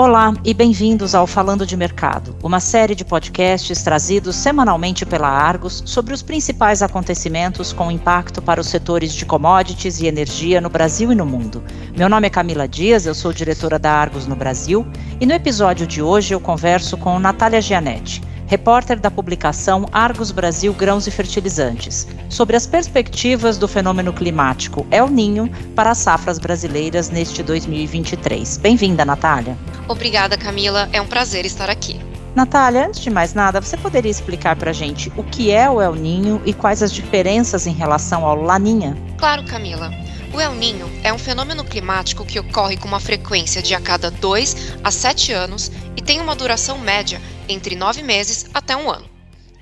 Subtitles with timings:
[0.00, 5.82] Olá e bem-vindos ao Falando de Mercado, uma série de podcasts trazidos semanalmente pela Argos
[5.84, 11.12] sobre os principais acontecimentos com impacto para os setores de commodities e energia no Brasil
[11.12, 11.62] e no mundo.
[11.94, 14.86] Meu nome é Camila Dias, eu sou diretora da Argos no Brasil
[15.20, 20.74] e no episódio de hoje eu converso com Natália Gianetti repórter da publicação Argos Brasil
[20.74, 27.10] Grãos e Fertilizantes, sobre as perspectivas do fenômeno climático El Ninho para as safras brasileiras
[27.10, 28.56] neste 2023.
[28.56, 29.56] Bem-vinda, Natália.
[29.86, 30.88] Obrigada, Camila.
[30.92, 32.00] É um prazer estar aqui.
[32.34, 35.80] Natália, antes de mais nada, você poderia explicar para a gente o que é o
[35.80, 38.96] El Ninho e quais as diferenças em relação ao Laninha?
[39.16, 39.92] Claro, Camila.
[40.32, 44.12] O El Ninho é um fenômeno climático que ocorre com uma frequência de a cada
[44.12, 49.10] 2 a 7 anos e tem uma duração média entre 9 meses até um ano.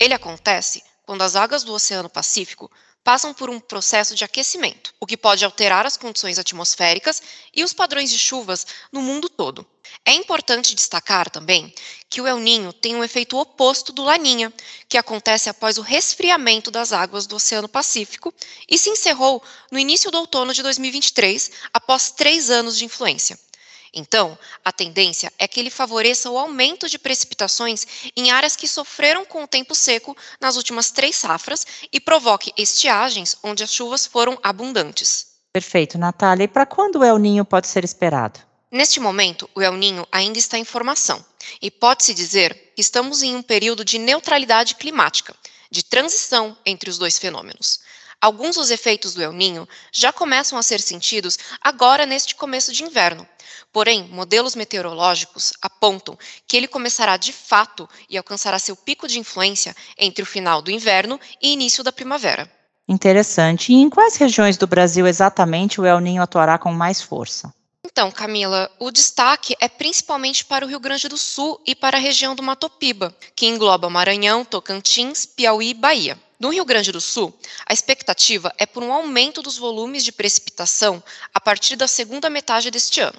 [0.00, 2.68] Ele acontece quando as águas do Oceano Pacífico
[3.06, 7.22] passam por um processo de aquecimento, o que pode alterar as condições atmosféricas
[7.54, 9.64] e os padrões de chuvas no mundo todo.
[10.04, 11.72] É importante destacar também
[12.10, 14.52] que o El Ninho tem um efeito oposto do Laninha,
[14.88, 18.34] que acontece após o resfriamento das águas do Oceano Pacífico
[18.68, 23.38] e se encerrou no início do outono de 2023, após três anos de influência.
[23.98, 29.24] Então, a tendência é que ele favoreça o aumento de precipitações em áreas que sofreram
[29.24, 34.38] com o tempo seco nas últimas três safras e provoque estiagens onde as chuvas foram
[34.42, 35.28] abundantes.
[35.50, 36.44] Perfeito, Natália.
[36.44, 38.38] E para quando o El Ninho pode ser esperado?
[38.70, 41.24] Neste momento, o El Ninho ainda está em formação
[41.62, 45.34] e pode-se dizer que estamos em um período de neutralidade climática,
[45.70, 47.80] de transição entre os dois fenômenos.
[48.26, 52.82] Alguns dos efeitos do El Ninho já começam a ser sentidos agora neste começo de
[52.82, 53.24] inverno,
[53.72, 59.76] Porém, modelos meteorológicos apontam que ele começará de fato e alcançará seu pico de influência
[59.96, 62.50] entre o final do inverno e início da primavera.
[62.88, 63.72] Interessante.
[63.72, 67.54] E em quais regiões do Brasil exatamente o El Ninho atuará com mais força?
[67.96, 72.00] Então, Camila, o destaque é principalmente para o Rio Grande do Sul e para a
[72.00, 76.20] região do Matopiba, que engloba Maranhão, Tocantins, Piauí e Bahia.
[76.38, 77.34] No Rio Grande do Sul,
[77.64, 82.70] a expectativa é por um aumento dos volumes de precipitação a partir da segunda metade
[82.70, 83.18] deste ano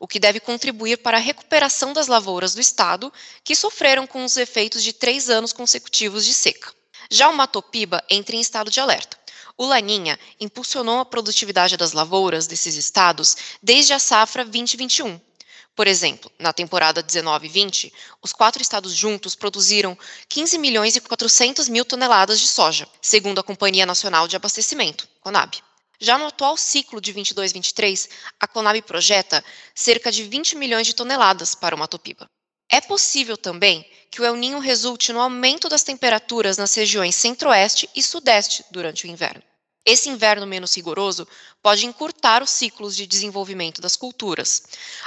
[0.00, 3.12] o que deve contribuir para a recuperação das lavouras do estado,
[3.42, 6.72] que sofreram com os efeitos de três anos consecutivos de seca.
[7.10, 9.17] Já o Matopiba entra em estado de alerta.
[9.60, 15.20] O Laninha impulsionou a produtividade das lavouras desses estados desde a safra 2021.
[15.74, 17.92] Por exemplo, na temporada 19-20,
[18.22, 19.98] os quatro estados juntos produziram
[20.28, 25.56] 15 milhões e 400 mil toneladas de soja, segundo a Companhia Nacional de Abastecimento, CONAB.
[25.98, 28.08] Já no atual ciclo de 22-23,
[28.38, 29.44] a Conab projeta
[29.74, 32.30] cerca de 20 milhões de toneladas para o Matopiba.
[32.70, 37.88] É possível também que o El Ninho resulte no aumento das temperaturas nas regiões centro-oeste
[37.94, 39.42] e sudeste durante o inverno.
[39.86, 41.26] Esse inverno menos rigoroso
[41.62, 44.64] pode encurtar os ciclos de desenvolvimento das culturas,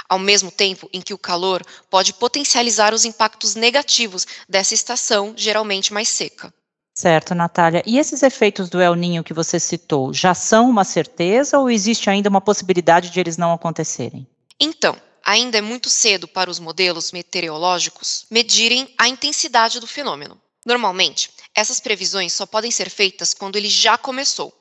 [0.08, 5.92] ao mesmo tempo em que o calor pode potencializar os impactos negativos dessa estação geralmente
[5.92, 6.52] mais seca.
[6.94, 7.82] Certo, Natália.
[7.86, 12.10] E esses efeitos do El Ninho que você citou já são uma certeza ou existe
[12.10, 14.26] ainda uma possibilidade de eles não acontecerem?
[14.60, 14.96] Então,
[15.32, 20.38] ainda é muito cedo para os modelos meteorológicos medirem a intensidade do fenômeno.
[20.64, 24.52] Normalmente, essas previsões só podem ser feitas quando ele já começou.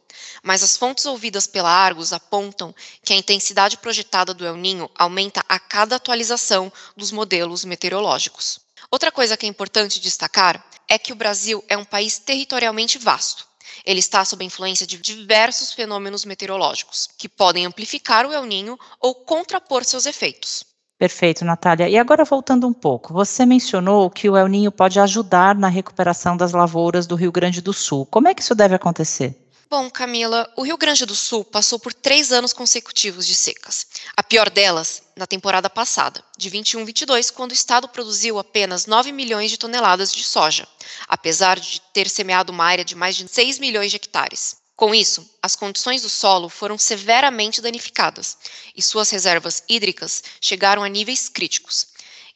[0.41, 2.73] Mas as fontes ouvidas pela Argos apontam
[3.03, 8.61] que a intensidade projetada do El Ninho aumenta a cada atualização dos modelos meteorológicos.
[8.89, 13.45] Outra coisa que é importante destacar é que o Brasil é um país territorialmente vasto.
[13.85, 18.77] Ele está sob a influência de diversos fenômenos meteorológicos, que podem amplificar o El Ninho
[18.99, 20.63] ou contrapor seus efeitos.
[20.97, 21.89] Perfeito, Natália.
[21.89, 26.37] E agora voltando um pouco, você mencionou que o El Ninho pode ajudar na recuperação
[26.37, 28.05] das lavouras do Rio Grande do Sul.
[28.05, 29.40] Como é que isso deve acontecer?
[29.71, 33.87] Bom, Camila, o Rio Grande do Sul passou por três anos consecutivos de secas.
[34.17, 39.49] A pior delas na temporada passada, de 21-22, quando o estado produziu apenas 9 milhões
[39.49, 40.67] de toneladas de soja,
[41.07, 44.57] apesar de ter semeado uma área de mais de 6 milhões de hectares.
[44.75, 48.37] Com isso, as condições do solo foram severamente danificadas
[48.75, 51.87] e suas reservas hídricas chegaram a níveis críticos.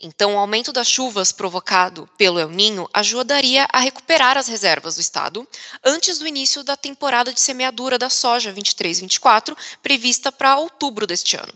[0.01, 5.01] Então, o aumento das chuvas provocado pelo El Ninho ajudaria a recuperar as reservas do
[5.01, 5.47] estado
[5.83, 11.53] antes do início da temporada de semeadura da soja 23-24, prevista para outubro deste ano.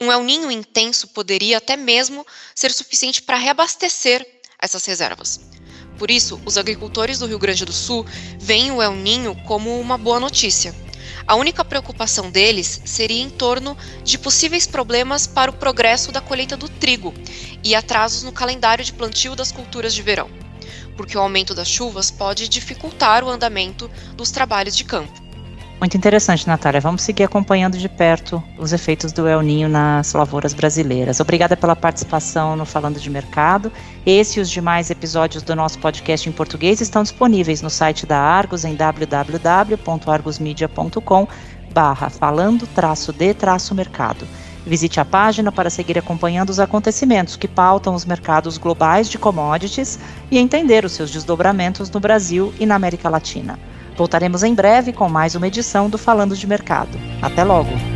[0.00, 4.26] Um El Ninho intenso poderia até mesmo ser suficiente para reabastecer
[4.60, 5.40] essas reservas.
[5.96, 8.04] Por isso, os agricultores do Rio Grande do Sul
[8.38, 10.85] veem o El Ninho como uma boa notícia
[11.26, 16.56] a única preocupação deles seria em torno de possíveis problemas para o progresso da colheita
[16.56, 17.14] do trigo
[17.62, 20.30] e atrasos no calendário de plantio das culturas de verão,
[20.96, 25.25] porque o aumento das chuvas pode dificultar o andamento dos trabalhos de campo.
[25.78, 26.80] Muito interessante, Natália.
[26.80, 31.20] Vamos seguir acompanhando de perto os efeitos do El Ninho nas lavouras brasileiras.
[31.20, 33.70] Obrigada pela participação no Falando de Mercado.
[34.06, 38.18] Esse e os demais episódios do nosso podcast em português estão disponíveis no site da
[38.18, 41.28] Argos em www.argosmedia.com
[41.74, 44.26] barra falando traço de traço mercado.
[44.64, 49.98] Visite a página para seguir acompanhando os acontecimentos que pautam os mercados globais de commodities
[50.30, 53.58] e entender os seus desdobramentos no Brasil e na América Latina.
[53.96, 56.98] Voltaremos em breve com mais uma edição do Falando de Mercado.
[57.22, 57.95] Até logo!